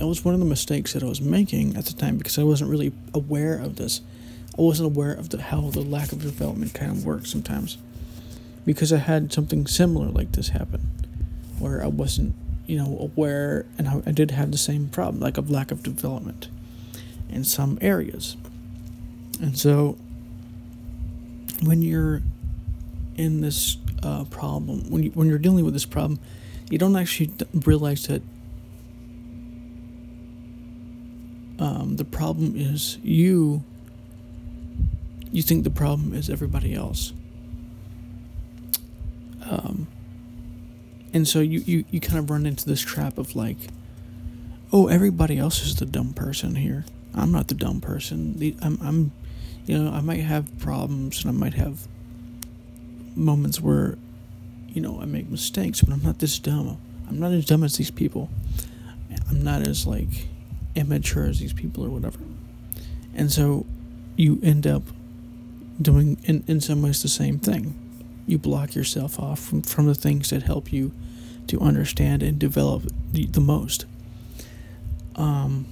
that 0.00 0.06
was 0.06 0.24
one 0.24 0.32
of 0.32 0.40
the 0.40 0.46
mistakes 0.46 0.94
that 0.94 1.02
I 1.02 1.06
was 1.06 1.20
making 1.20 1.76
at 1.76 1.84
the 1.84 1.92
time 1.92 2.16
because 2.16 2.38
I 2.38 2.42
wasn't 2.42 2.70
really 2.70 2.90
aware 3.12 3.58
of 3.58 3.76
this. 3.76 4.00
I 4.58 4.62
wasn't 4.62 4.86
aware 4.86 5.12
of 5.12 5.28
the, 5.28 5.42
how 5.42 5.60
the 5.68 5.82
lack 5.82 6.10
of 6.10 6.22
development 6.22 6.72
kind 6.72 6.90
of 6.90 7.04
works 7.04 7.30
sometimes. 7.30 7.76
Because 8.64 8.94
I 8.94 8.96
had 8.96 9.30
something 9.30 9.66
similar 9.66 10.06
like 10.06 10.32
this 10.32 10.48
happen 10.48 10.80
where 11.58 11.84
I 11.84 11.88
wasn't, 11.88 12.34
you 12.66 12.78
know, 12.78 12.96
aware 12.98 13.66
and 13.76 14.02
I, 14.06 14.12
did 14.12 14.30
have 14.30 14.52
the 14.52 14.58
same 14.58 14.88
problem, 14.88 15.20
like 15.20 15.36
a 15.36 15.42
lack 15.42 15.70
of 15.70 15.82
development 15.82 16.48
in 17.28 17.44
some 17.44 17.76
areas. 17.82 18.38
And 19.38 19.58
so 19.58 19.98
when 21.62 21.82
you're 21.82 22.22
in 23.18 23.42
this 23.42 23.76
uh, 24.02 24.24
problem, 24.24 24.90
when 24.90 25.02
you 25.02 25.10
when 25.10 25.28
you're 25.28 25.38
dealing 25.38 25.66
with 25.66 25.74
this 25.74 25.84
problem, 25.84 26.20
you 26.70 26.78
don't 26.78 26.96
actually 26.96 27.32
realize 27.52 28.06
that 28.06 28.22
um, 31.60 31.96
the 31.96 32.04
problem 32.04 32.54
is 32.56 32.98
you. 33.02 33.62
You 35.30 35.42
think 35.42 35.62
the 35.62 35.70
problem 35.70 36.12
is 36.12 36.28
everybody 36.28 36.74
else. 36.74 37.12
Um, 39.48 39.86
and 41.12 41.28
so 41.28 41.38
you, 41.38 41.60
you, 41.60 41.84
you 41.90 42.00
kind 42.00 42.18
of 42.18 42.30
run 42.30 42.46
into 42.46 42.66
this 42.66 42.80
trap 42.80 43.16
of 43.16 43.36
like, 43.36 43.58
oh, 44.72 44.88
everybody 44.88 45.38
else 45.38 45.62
is 45.62 45.76
the 45.76 45.86
dumb 45.86 46.14
person 46.14 46.56
here. 46.56 46.84
I'm 47.14 47.30
not 47.30 47.46
the 47.46 47.54
dumb 47.54 47.80
person. 47.80 48.38
The, 48.38 48.56
I'm, 48.60 48.78
I'm, 48.82 49.12
you 49.66 49.78
know, 49.78 49.92
I 49.92 50.00
might 50.00 50.20
have 50.20 50.58
problems 50.58 51.24
and 51.24 51.30
I 51.30 51.38
might 51.38 51.54
have 51.54 51.86
moments 53.14 53.60
where, 53.60 53.98
you 54.68 54.80
know, 54.80 55.00
I 55.00 55.04
make 55.04 55.28
mistakes, 55.28 55.80
but 55.80 55.92
I'm 55.92 56.02
not 56.02 56.18
this 56.18 56.38
dumb. 56.40 56.78
I'm 57.08 57.20
not 57.20 57.32
as 57.32 57.44
dumb 57.44 57.62
as 57.62 57.76
these 57.76 57.90
people. 57.90 58.30
I'm 59.28 59.44
not 59.44 59.62
as 59.62 59.86
like 59.86 60.26
immature 60.74 61.26
as 61.26 61.38
these 61.38 61.52
people 61.52 61.84
or 61.84 61.90
whatever. 61.90 62.18
And 63.14 63.30
so 63.30 63.66
you 64.16 64.38
end 64.42 64.66
up 64.66 64.82
doing 65.80 66.18
in, 66.24 66.44
in 66.46 66.60
some 66.60 66.82
ways 66.82 67.02
the 67.02 67.08
same 67.08 67.38
thing. 67.38 67.74
You 68.26 68.38
block 68.38 68.74
yourself 68.74 69.18
off 69.18 69.40
from, 69.40 69.62
from 69.62 69.86
the 69.86 69.94
things 69.94 70.30
that 70.30 70.42
help 70.42 70.72
you 70.72 70.92
to 71.48 71.60
understand 71.60 72.22
and 72.22 72.38
develop 72.38 72.84
the, 73.12 73.26
the 73.26 73.40
most. 73.40 73.86
Um, 75.16 75.66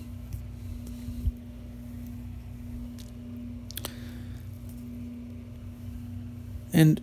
and 6.72 7.00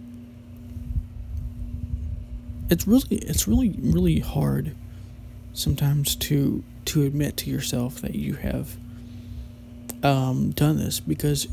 it's 2.70 2.88
really 2.88 3.18
it's 3.18 3.48
really 3.48 3.76
really 3.80 4.20
hard 4.20 4.76
sometimes 5.54 6.16
to 6.16 6.64
to 6.86 7.04
admit 7.04 7.38
to 7.38 7.50
yourself 7.50 8.02
that 8.02 8.16
you 8.16 8.36
have 8.36 8.78
um, 10.04 10.52
done 10.52 10.78
this 10.78 11.00
because 11.00 11.48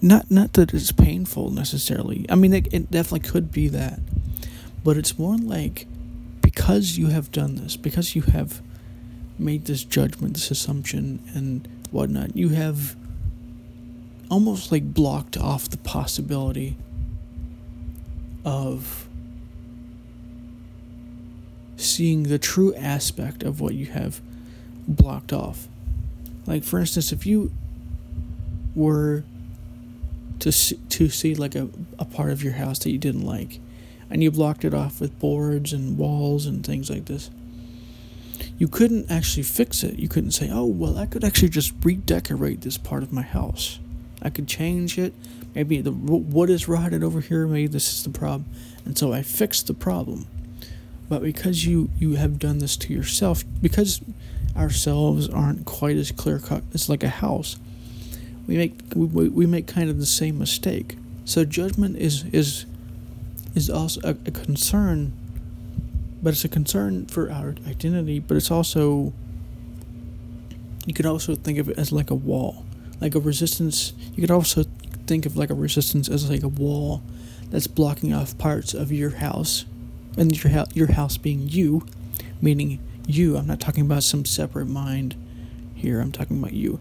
not 0.00 0.30
not 0.30 0.52
that 0.54 0.72
it's 0.72 0.92
painful 0.92 1.50
necessarily. 1.50 2.26
I 2.28 2.34
mean, 2.34 2.52
it, 2.52 2.72
it 2.72 2.90
definitely 2.90 3.28
could 3.28 3.50
be 3.50 3.68
that, 3.68 4.00
but 4.84 4.96
it's 4.96 5.18
more 5.18 5.36
like 5.36 5.86
because 6.42 6.96
you 6.96 7.08
have 7.08 7.32
done 7.32 7.56
this, 7.56 7.76
because 7.76 8.14
you 8.14 8.22
have 8.22 8.62
made 9.38 9.64
this 9.66 9.84
judgment, 9.84 10.34
this 10.34 10.50
assumption, 10.50 11.20
and 11.34 11.68
whatnot, 11.90 12.36
you 12.36 12.50
have 12.50 12.96
almost 14.30 14.72
like 14.72 14.94
blocked 14.94 15.36
off 15.36 15.68
the 15.68 15.76
possibility 15.78 16.76
of 18.44 19.08
seeing 21.76 22.24
the 22.24 22.38
true 22.38 22.74
aspect 22.74 23.42
of 23.42 23.60
what 23.60 23.74
you 23.74 23.86
have 23.86 24.20
blocked 24.86 25.32
off. 25.32 25.68
Like 26.46 26.64
for 26.64 26.78
instance, 26.78 27.12
if 27.12 27.26
you 27.26 27.52
were 28.74 29.24
to 30.38 30.52
see, 30.52 30.78
to 30.90 31.08
see 31.08 31.34
like 31.34 31.54
a, 31.54 31.68
a 31.98 32.04
part 32.04 32.30
of 32.30 32.42
your 32.42 32.54
house 32.54 32.78
that 32.80 32.90
you 32.90 32.98
didn't 32.98 33.24
like 33.24 33.58
and 34.10 34.22
you 34.22 34.30
blocked 34.30 34.64
it 34.64 34.74
off 34.74 35.00
with 35.00 35.18
boards 35.18 35.72
and 35.72 35.96
walls 35.96 36.46
and 36.46 36.64
things 36.64 36.90
like 36.90 37.06
this 37.06 37.30
you 38.58 38.68
couldn't 38.68 39.10
actually 39.10 39.42
fix 39.42 39.82
it. 39.82 39.98
You 39.98 40.08
couldn't 40.08 40.32
say 40.32 40.50
oh 40.50 40.64
well 40.64 40.98
i 40.98 41.06
could 41.06 41.24
actually 41.24 41.50
just 41.50 41.72
redecorate 41.82 42.62
this 42.62 42.78
part 42.78 43.02
of 43.02 43.12
my 43.12 43.22
house. 43.22 43.78
I 44.22 44.30
could 44.30 44.48
change 44.48 44.98
it. 44.98 45.14
Maybe 45.54 45.80
the 45.80 45.92
wood 45.92 46.50
is 46.50 46.68
rotted 46.68 47.02
over 47.02 47.20
here. 47.20 47.46
Maybe 47.46 47.66
this 47.66 47.92
is 47.92 48.02
the 48.02 48.10
problem. 48.10 48.46
And 48.84 48.96
so 48.96 49.12
i 49.12 49.22
fixed 49.22 49.66
the 49.66 49.74
problem. 49.74 50.26
But 51.08 51.22
because 51.22 51.66
you 51.66 51.90
you 51.98 52.16
have 52.16 52.38
done 52.38 52.58
this 52.58 52.76
to 52.78 52.92
yourself 52.92 53.44
because 53.60 54.00
ourselves 54.56 55.28
aren't 55.28 55.64
quite 55.64 55.96
as 55.96 56.10
clear 56.12 56.38
cut. 56.38 56.62
As 56.74 56.88
like 56.88 57.02
a 57.02 57.08
house. 57.08 57.56
We 58.46 58.56
make 58.56 58.80
we, 58.94 59.28
we 59.28 59.46
make 59.46 59.66
kind 59.66 59.90
of 59.90 59.98
the 59.98 60.06
same 60.06 60.38
mistake. 60.38 60.96
So 61.24 61.44
judgment 61.44 61.96
is 61.96 62.24
is 62.32 62.66
is 63.54 63.70
also 63.70 64.00
a, 64.04 64.10
a 64.10 64.30
concern 64.30 65.12
but 66.22 66.30
it's 66.30 66.44
a 66.44 66.48
concern 66.48 67.06
for 67.06 67.30
our 67.30 67.54
identity 67.68 68.18
but 68.18 68.36
it's 68.36 68.50
also 68.50 69.12
you 70.86 70.94
could 70.94 71.06
also 71.06 71.34
think 71.34 71.58
of 71.58 71.68
it 71.68 71.78
as 71.78 71.92
like 71.92 72.10
a 72.10 72.14
wall 72.14 72.66
like 73.00 73.14
a 73.14 73.20
resistance. 73.20 73.92
You 74.14 74.22
could 74.22 74.30
also 74.30 74.64
think 75.06 75.26
of 75.26 75.36
like 75.36 75.50
a 75.50 75.54
resistance 75.54 76.08
as 76.08 76.28
like 76.30 76.42
a 76.42 76.48
wall 76.48 77.02
that's 77.50 77.66
blocking 77.66 78.12
off 78.12 78.36
parts 78.38 78.74
of 78.74 78.90
your 78.90 79.10
house 79.10 79.64
and 80.16 80.42
your, 80.42 80.64
your 80.72 80.92
house 80.92 81.16
being 81.16 81.48
you, 81.48 81.86
meaning 82.40 82.80
you. 83.06 83.36
I'm 83.36 83.46
not 83.46 83.60
talking 83.60 83.84
about 83.84 84.02
some 84.02 84.24
separate 84.24 84.66
mind 84.66 85.14
here. 85.74 86.00
I'm 86.00 86.12
talking 86.12 86.38
about 86.38 86.52
you. 86.52 86.80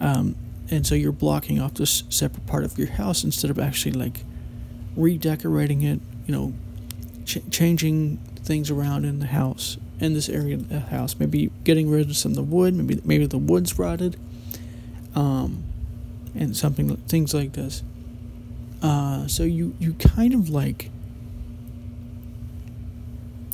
Um, 0.00 0.36
and 0.70 0.86
so 0.86 0.94
you're 0.94 1.12
blocking 1.12 1.60
off 1.60 1.74
this 1.74 2.04
separate 2.08 2.46
part 2.46 2.64
of 2.64 2.78
your 2.78 2.88
house 2.88 3.24
instead 3.24 3.50
of 3.50 3.58
actually 3.58 3.92
like 3.92 4.24
redecorating 4.96 5.82
it. 5.82 6.00
You 6.26 6.34
know, 6.34 6.54
ch- 7.24 7.48
changing 7.50 8.18
things 8.36 8.70
around 8.70 9.04
in 9.04 9.20
the 9.20 9.26
house 9.26 9.76
in 10.00 10.14
this 10.14 10.28
area 10.28 10.54
of 10.56 10.68
the 10.68 10.80
house. 10.80 11.16
Maybe 11.18 11.50
getting 11.64 11.90
rid 11.90 12.08
of 12.08 12.16
some 12.16 12.32
of 12.32 12.36
the 12.36 12.42
wood. 12.42 12.74
Maybe 12.74 13.00
maybe 13.04 13.26
the 13.26 13.38
wood's 13.38 13.78
rotted. 13.78 14.18
Um, 15.14 15.64
and 16.34 16.56
something 16.56 16.96
things 17.08 17.34
like 17.34 17.52
this. 17.52 17.82
Uh, 18.82 19.26
so 19.28 19.44
you 19.44 19.74
you 19.78 19.94
kind 19.94 20.34
of 20.34 20.48
like 20.48 20.90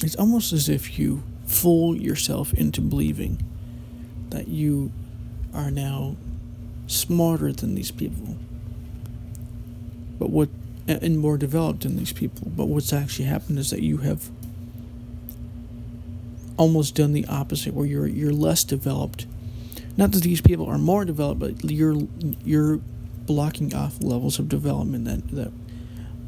it's 0.02 0.14
almost 0.14 0.52
as 0.52 0.68
if 0.68 0.98
you 0.98 1.22
fool 1.48 1.96
yourself 1.96 2.52
into 2.54 2.80
believing 2.80 3.42
that 4.30 4.48
you 4.48 4.92
are 5.54 5.70
now 5.70 6.16
smarter 6.86 7.52
than 7.52 7.74
these 7.74 7.90
people 7.90 8.36
but 10.18 10.30
what 10.30 10.48
and 10.88 11.18
more 11.18 11.36
developed 11.36 11.82
than 11.82 11.96
these 11.96 12.12
people. 12.12 12.50
But 12.56 12.66
what's 12.66 12.92
actually 12.92 13.26
happened 13.26 13.58
is 13.58 13.70
that 13.70 13.82
you 13.82 13.98
have 13.98 14.30
almost 16.56 16.94
done 16.94 17.12
the 17.12 17.26
opposite 17.26 17.74
where 17.74 17.86
you're 17.86 18.06
you're 18.06 18.32
less 18.32 18.64
developed. 18.64 19.26
Not 19.96 20.12
that 20.12 20.22
these 20.22 20.40
people 20.40 20.66
are 20.66 20.78
more 20.78 21.04
developed 21.04 21.40
but 21.40 21.64
you're 21.64 21.96
you're 22.44 22.80
blocking 23.26 23.74
off 23.74 24.02
levels 24.02 24.38
of 24.38 24.48
development 24.48 25.04
that 25.04 25.28
that 25.28 25.52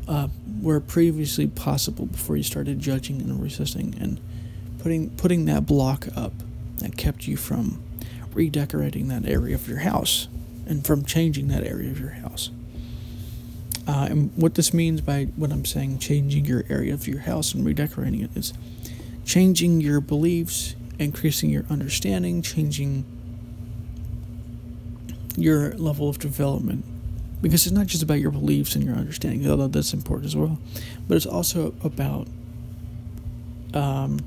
uh, 0.06 0.28
were 0.60 0.80
previously 0.80 1.46
possible 1.46 2.06
before 2.06 2.36
you 2.36 2.42
started 2.42 2.80
judging 2.80 3.20
and 3.20 3.42
resisting. 3.42 3.94
And 3.98 4.20
putting 4.80 5.10
putting 5.10 5.44
that 5.44 5.66
block 5.66 6.08
up 6.16 6.32
that 6.78 6.96
kept 6.96 7.26
you 7.26 7.36
from 7.36 7.82
redecorating 8.32 9.08
that 9.08 9.26
area 9.26 9.54
of 9.54 9.68
your 9.68 9.78
house 9.78 10.28
and 10.66 10.86
from 10.86 11.04
changing 11.04 11.48
that 11.48 11.64
area 11.64 11.90
of 11.90 11.98
your 12.00 12.10
house. 12.10 12.50
Uh, 13.86 14.06
and 14.08 14.32
what 14.36 14.54
this 14.54 14.72
means 14.72 15.00
by 15.00 15.24
what 15.36 15.50
I'm 15.50 15.64
saying, 15.64 15.98
changing 15.98 16.44
your 16.44 16.64
area 16.68 16.94
of 16.94 17.08
your 17.08 17.20
house 17.20 17.54
and 17.54 17.66
redecorating 17.66 18.20
it, 18.20 18.36
is 18.36 18.52
changing 19.24 19.80
your 19.80 20.00
beliefs, 20.00 20.76
increasing 20.98 21.50
your 21.50 21.64
understanding, 21.68 22.40
changing 22.40 23.04
your 25.36 25.72
level 25.74 26.08
of 26.08 26.18
development 26.18 26.84
because 27.42 27.66
it's 27.66 27.74
not 27.74 27.86
just 27.86 28.02
about 28.02 28.20
your 28.20 28.30
beliefs 28.30 28.74
and 28.74 28.84
your 28.84 28.94
understanding, 28.94 29.48
although 29.50 29.66
that's 29.66 29.94
important 29.94 30.26
as 30.26 30.36
well, 30.36 30.58
but 31.08 31.16
it's 31.16 31.26
also 31.26 31.74
about 31.82 32.28
um, 33.72 34.20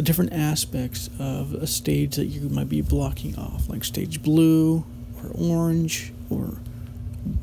the 0.00 0.06
different 0.06 0.32
aspects 0.32 1.10
of 1.18 1.52
a 1.52 1.66
stage 1.66 2.16
that 2.16 2.24
you 2.24 2.48
might 2.48 2.70
be 2.70 2.80
blocking 2.80 3.36
off, 3.36 3.68
like 3.68 3.84
stage 3.84 4.22
blue 4.22 4.82
or 5.22 5.30
orange 5.34 6.10
or 6.30 6.56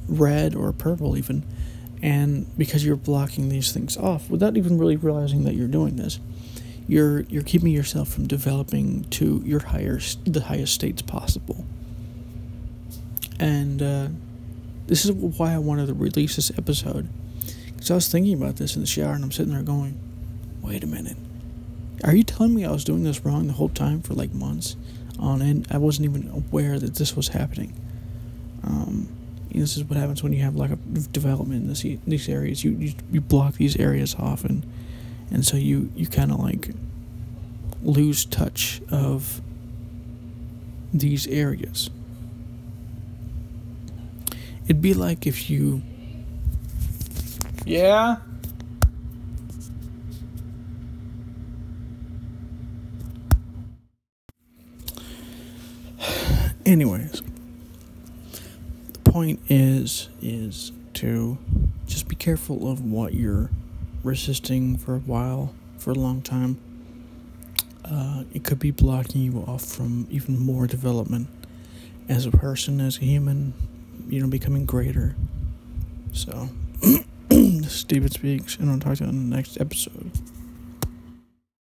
red 0.08 0.56
or 0.56 0.74
purple, 0.74 1.16
even. 1.16 1.44
And 2.02 2.48
because 2.58 2.84
you're 2.84 2.96
blocking 2.96 3.50
these 3.50 3.72
things 3.72 3.96
off 3.96 4.28
without 4.32 4.58
even 4.58 4.80
really 4.80 4.96
realizing 4.96 5.44
that 5.44 5.54
you're 5.54 5.68
doing 5.68 5.98
this, 5.98 6.20
you're 6.88 7.20
you're 7.30 7.44
keeping 7.44 7.72
yourself 7.72 8.10
from 8.10 8.26
developing 8.26 9.04
to 9.12 9.44
your 9.46 9.60
higher 9.60 10.00
the 10.26 10.42
highest 10.42 10.74
states 10.74 11.04
possible. 11.04 11.64
And 13.40 13.84
uh, 13.84 14.08
this 14.88 15.06
is 15.06 15.12
why 15.12 15.54
I 15.54 15.60
wanted 15.60 15.90
to 15.90 15.94
release 15.94 16.38
this 16.38 16.50
episode, 16.58 17.08
because 17.68 17.92
I 17.92 17.94
was 17.94 18.10
thinking 18.10 18.34
about 18.34 18.56
this 18.56 18.76
in 18.76 18.82
the 18.82 18.88
shower, 18.88 19.14
and 19.14 19.24
I'm 19.24 19.32
sitting 19.32 19.54
there 19.54 19.62
going, 19.62 20.00
"Wait 20.64 20.84
a 20.84 20.88
minute, 20.88 21.18
are 22.04 22.16
you 22.16 22.24
telling 22.24 22.54
me 22.54 22.66
I 22.66 22.72
was 22.72 22.84
doing 22.84 23.04
this 23.04 23.26
wrong 23.26 23.48
the 23.48 23.54
whole 23.54 23.70
time 23.70 24.02
for 24.02 24.14
like 24.14 24.34
months 24.34 24.76
on 25.20 25.42
end? 25.42 25.68
I 25.72 25.78
wasn't 25.78 26.06
even 26.06 26.30
aware 26.30 26.80
that 26.80 26.96
this 26.96 27.16
was 27.16 27.30
happening." 27.30 27.74
Um, 28.64 29.08
this 29.52 29.78
is 29.78 29.84
what 29.84 29.98
happens 29.98 30.22
when 30.22 30.34
you 30.34 30.44
have 30.44 30.56
like 30.56 30.72
a 30.72 30.76
development 30.76 31.64
in 31.64 31.68
this, 31.70 31.82
these 32.06 32.30
areas. 32.30 32.64
You, 32.64 32.72
you 32.72 32.94
you 33.12 33.22
block 33.22 33.56
these 33.56 33.78
areas 33.78 34.16
off, 34.16 34.44
and 34.44 34.66
and 35.32 35.46
so 35.46 35.58
you 35.58 35.92
you 35.96 36.08
kind 36.08 36.32
of 36.32 36.40
like 36.40 36.70
lose 37.82 38.26
touch 38.26 38.82
of 38.92 39.42
these 40.94 41.28
areas. 41.28 41.90
It'd 44.66 44.82
be 44.82 44.94
like 44.94 45.26
if 45.26 45.50
you. 45.50 45.82
Yeah? 47.66 48.18
Anyways, 56.68 57.22
the 58.92 59.00
point 59.10 59.40
is 59.48 60.10
is 60.22 60.74
to 60.96 61.38
just 61.86 62.10
be 62.10 62.16
careful 62.18 62.70
of 62.70 62.84
what 62.84 63.14
you're 63.14 63.50
resisting 64.04 64.76
for 64.76 64.96
a 64.96 65.00
while, 65.00 65.56
for 65.78 65.92
a 65.92 65.94
long 65.94 66.22
time. 66.22 66.60
Uh, 67.86 68.26
it 68.34 68.44
could 68.44 68.60
be 68.60 68.72
blocking 68.72 69.22
you 69.22 69.46
off 69.48 69.64
from 69.64 70.08
even 70.10 70.38
more 70.38 70.68
development 70.68 71.30
as 72.10 72.26
a 72.26 72.32
person, 72.32 72.82
as 72.82 72.98
a 72.98 73.06
human, 73.06 73.54
you 74.10 74.20
know, 74.20 74.28
becoming 74.28 74.66
greater. 74.66 75.16
So, 76.12 76.50
David 77.30 78.12
Speaks, 78.12 78.58
and 78.58 78.70
I'll 78.70 78.80
talk 78.80 78.98
to 78.98 79.06
you 79.06 79.10
on 79.10 79.30
the 79.30 79.36
next 79.38 79.58
episode. 79.62 80.12